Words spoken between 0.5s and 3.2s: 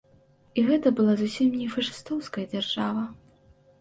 І гэта была зусім не фашыстоўская дзяржава.